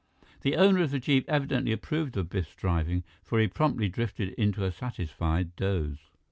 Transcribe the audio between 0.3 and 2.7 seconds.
The owner of the jeep evidently approved of Biff's